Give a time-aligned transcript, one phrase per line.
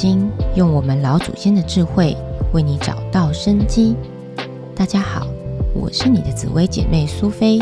[0.00, 2.16] 经，用我们老祖先的智慧
[2.52, 3.96] 为你找到生机。
[4.72, 5.26] 大家好，
[5.74, 7.58] 我是你的紫薇姐妹苏菲。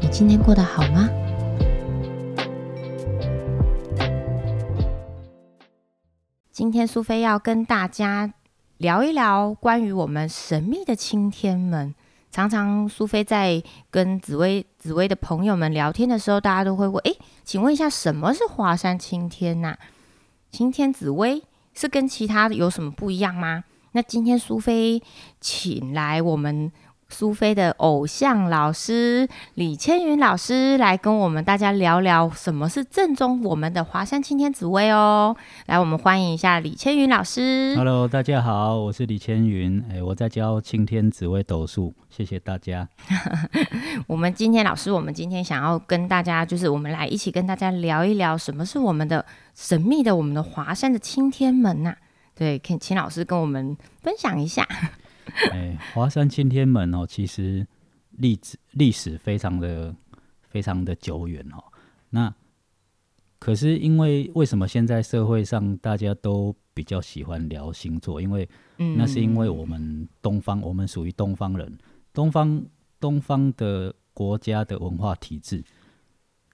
[0.00, 1.08] 你今天过得好吗？
[6.52, 8.32] 今天苏菲要跟大家
[8.76, 11.92] 聊一聊关于我们神秘的青天们。
[12.30, 19.76] 常常苏菲在跟紫薇紫薇的朋友们聊天的时候，大家都会问：诶，请问一下，什么是华山青天呐？
[20.50, 21.42] 青天紫薇
[21.78, 23.62] 是跟其他有什么不一样吗？
[23.92, 25.00] 那今天苏菲
[25.40, 26.72] 请来我们。
[27.10, 35.34] 苏菲的偶像老师李千云老师来跟我们大家聊聊什么是正宗我们的华山青天紫薇哦。
[35.66, 37.74] 来，我们欢迎一下李千云老师。
[37.76, 39.82] Hello，大家好，我是李千云。
[39.90, 42.86] 哎，我在教青天紫薇斗数，谢谢大家。
[44.06, 51.94] 我们今天老师，我们今天想要跟大家，就是我们来一起跟大家聊一聊什么是我们的神秘的我们的华山的青天门呐？
[52.34, 54.68] 对，请请老师跟我们分享一下。
[55.52, 57.66] 哎，华山青天门哦，其实
[58.10, 59.94] 历史历史非常的
[60.48, 61.62] 非常的久远哦。
[62.10, 62.34] 那
[63.38, 68.20] 可是因为为什么现在社会上大家都比较喜欢聊星座？
[68.20, 71.78] 因为那是因为我们东方，我们属于东方人，
[72.12, 72.64] 东方
[72.98, 75.62] 东方的国家的文化体制，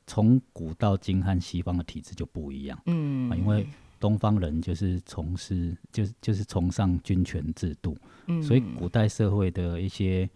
[0.07, 2.79] 从古到今和西方的体制就不一样。
[2.87, 3.67] 嗯，因为。
[4.05, 10.29] 东方人就是从事，就是就是崇尚君权制度，嗯，所以古代社会的一些，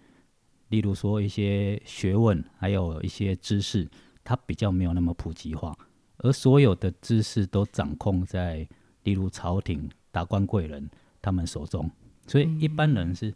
[0.70, 3.86] 例如说一些学问，还有一些知识，
[4.24, 5.76] 它比较没有那么普及化，
[6.16, 8.66] 而所有的知识都掌控在，
[9.02, 10.88] 例如朝廷达官贵人
[11.20, 11.90] 他们手中，
[12.26, 13.34] 所以一般人是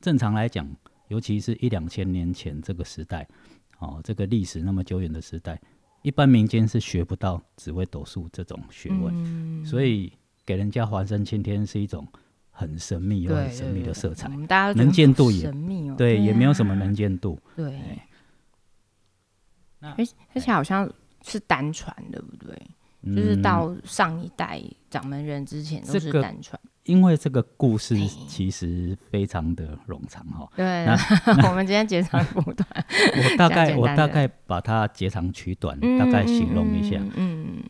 [0.00, 0.66] 正常来讲，
[1.08, 3.28] 尤其是一两千年前这个时代，
[3.80, 5.60] 哦，这个历史那么久远的时代。
[6.04, 10.12] 一般民间是学不到紫微斗数这种学问，所以
[10.44, 12.06] 给人家华山青天是一种
[12.50, 14.28] 很神秘又很神秘的色彩。
[14.28, 17.40] 能见度也神秘哦，对，也没有什么能见度。
[17.56, 17.80] 对，
[19.80, 19.96] 而
[20.34, 20.92] 而且好像
[21.22, 22.54] 是单传，对不对？
[23.06, 26.60] 就是到上一代掌门人之前都是单传。
[26.84, 27.96] 因为这个故事
[28.28, 30.84] 其实非常的冗长哈，对，
[31.48, 32.68] 我们今天截长补短，
[33.32, 37.00] 我大概我大概把它截长取短，大概形容一下。
[37.16, 37.62] 嗯，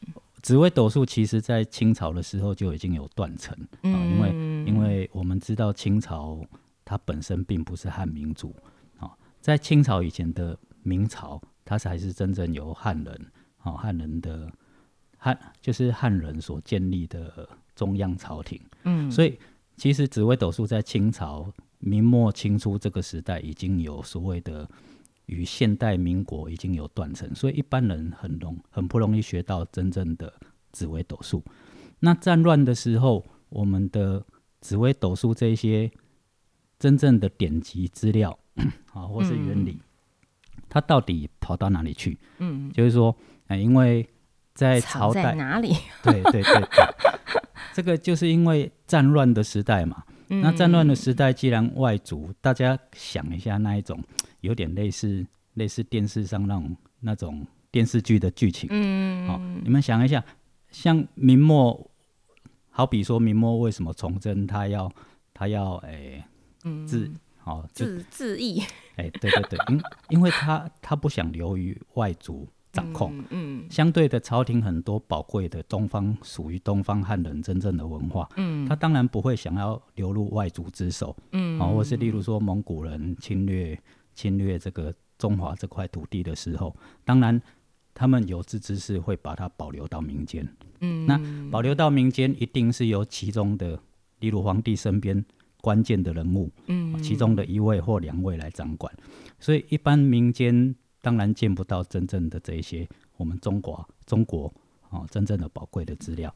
[0.42, 4.30] 紫微斗数其实在清朝的时候就已经有断层啊，因为
[4.66, 6.44] 因为我们知道清朝
[6.84, 8.54] 它本身并不是汉民族
[8.98, 13.26] 啊，在清朝以前的明朝，它才是真正由汉人
[13.58, 14.50] 啊汉人的
[15.16, 17.48] 汉就是汉人所建立的。
[17.74, 19.38] 中央朝廷，嗯，所以
[19.76, 24.68] 其实紫微斗数在清朝明末清初这个时代已经有所谓的
[25.26, 30.32] 与现代民国已经有断层，所以一般人很容很不容易学到真正的
[30.72, 31.42] 紫微斗数。
[32.00, 34.24] 那战乱的时候，我们的
[34.60, 35.90] 紫微斗数这些
[36.78, 38.38] 真正的典籍资料
[38.92, 39.80] 啊，或是原理，
[40.68, 42.18] 它到底跑到哪里去？
[42.38, 44.06] 嗯，就是说，哎，因为
[44.54, 45.74] 在朝代哪里？
[46.02, 47.42] 对对对对。
[47.74, 54.00] 这个就是因为战乱的时代嘛，那战乱的时代，既然外族，大家想一下那一种
[54.42, 60.24] 有点类似类似电视上那种那种电视剧的剧情，嗯，好，你们想一下，
[60.70, 61.90] 像明末，
[62.70, 64.88] 好比说明末为什么崇祯他要
[65.32, 66.22] 他要诶
[66.86, 68.62] 自好自自缢，
[68.94, 72.48] 哎，对对对，因因为他他不想流于外族。
[72.74, 83.78] 掌控，嗯，相对的朝廷很多宝贵的东方属于东方汉人真正的文化，嗯，他当然不会想要流入外族之手，嗯，啊，或是例如说蒙古人侵略
[84.16, 86.74] 侵略这个中华这块土地的时候，
[87.04, 87.40] 当然
[87.94, 90.44] 他们有志之士会把它保留到民间，
[90.80, 91.16] 嗯，那
[91.52, 93.78] 保留到民间一定是由其中的，
[94.18, 95.24] 例如皇帝身边
[95.60, 98.92] 关键的人物，嗯，其中的一位或两位来掌管，
[99.38, 100.74] 所以一般民间。
[101.04, 104.50] 当然见不到真正的这一些我们中国中国
[104.88, 106.34] 哦真正的宝贵的资料，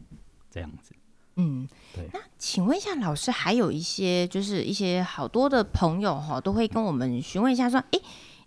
[0.50, 0.92] 这样子。
[1.36, 2.06] 嗯，对。
[2.12, 7.98] 那请问一下老师，还有一些就是一些好多的朋友哈，都会跟我们询问一下说，哎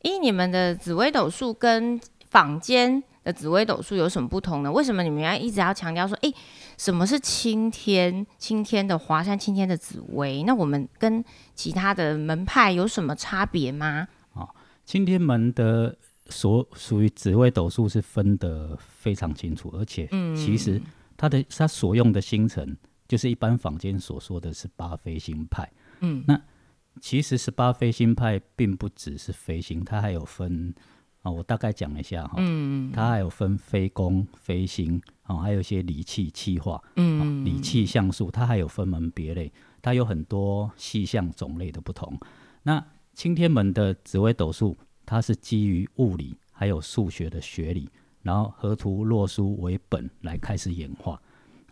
[0.03, 4.71] 哎，你们的紫微斗数跟坊间的紫微斗数有什么不同呢？
[4.71, 6.31] 为什么你们要一直要强调说，哎，
[6.77, 10.43] 什么是青天青天的华山青天的紫微？
[10.43, 11.25] 那我们跟
[11.55, 14.07] 其他的门派有什么差别吗？
[14.35, 14.47] 啊，
[14.85, 15.97] 青天门的。
[16.31, 20.81] 所属于紫微斗数是分得非常清楚，而且其实
[21.15, 22.75] 它的它所用的星辰
[23.07, 25.71] 就是一般坊间所说的是八飞星派。
[25.99, 26.41] 嗯，那
[26.99, 30.73] 其实十八飞星派并不只是飞星，它还有分
[31.21, 39.51] 啊，我大概讲一下哈，嗯它还有分飞宫、飞星，哦，还有一些理气气化，嗯理气象数，它还有分门别类，
[39.81, 42.19] 它有很多细项种类的不同。
[42.63, 44.77] 那青天门的紫微斗数，
[45.11, 47.89] 它是基于物理还有数学的学理，
[48.21, 51.21] 然后河图洛书为本来开始演化。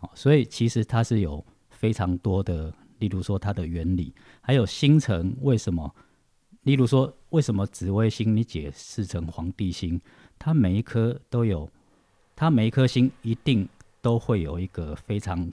[0.02, 5.90] 哦，所以其实它是有非常多的，例如说它的原理，还有星辰为什么，
[6.64, 10.02] 例如说为什么紫微星你解释成皇帝星，
[10.38, 11.70] 它每一颗都有，
[12.36, 13.66] 它每一颗星一定
[14.02, 15.50] 都会有一个非常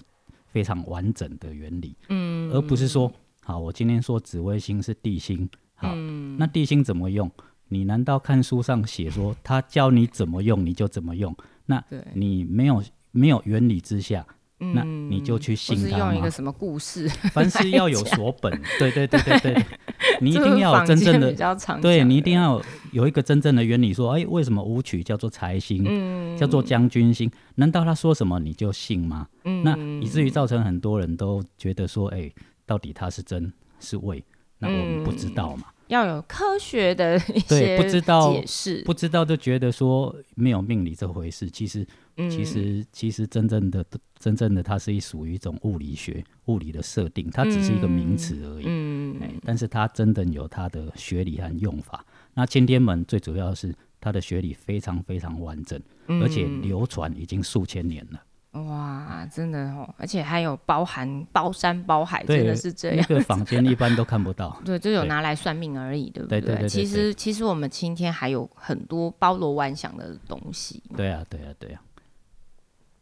[0.48, 3.12] 非常完整的原理，嗯而不是说，
[3.44, 7.30] 好，我今天说紫微星是地星，好，嗯那地星怎么用？
[7.68, 11.34] 你难道看书上写说他教你怎么用你就怎么用？
[11.66, 11.82] 那，
[12.14, 14.24] 你没有没有原理之下，
[14.58, 16.30] 那嗯你就去信他吗是用一个？
[16.30, 19.64] 什么故事， 凡事要有所本，对对对对对，
[20.20, 21.34] 你一定要有真正的
[21.82, 27.30] 对你一定要有有一个真正的原理，说，哎，为什么舞曲叫做财星，嗯叫做将军星？
[27.56, 29.26] 难道他说什么你就信吗？
[29.44, 32.30] 嗯那以至于造成很多人都觉得说，哎，
[32.64, 34.22] 到底他是真是伪？
[34.58, 41.48] 那我们不知道嘛，要有科学的 一对些不知道解释，不知道就觉得说没有命理这回事。
[41.48, 41.86] 其实，
[42.16, 43.84] 嗯其实，其实真正的
[44.18, 48.64] 真正的它是属于一种物理学、物理的设定，它只是一个名词而已。
[48.66, 52.04] 嗯哎，但是它真的有它的学理和用法。
[52.34, 55.80] 那青天门最主要是它的学理非常非常完整，
[56.20, 58.20] 而且嗯流传已经数千年了。
[58.64, 63.06] 哇，真的哦，而且还有包含包山包海，真的是这那样。。
[63.08, 70.82] 个坊间一般都看不到对，就有拿来算命而已，对不对对对对其实其实我们今天还有很多包罗万象的东西。
[70.96, 71.80] 对啊，对啊，对啊。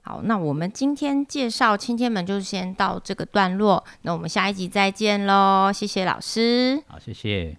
[0.02, 6.82] 好，那我们今天介绍青天门就先到这个段落，那我们下一集再见喽，谢谢老师。
[6.86, 7.56] 好，谢谢。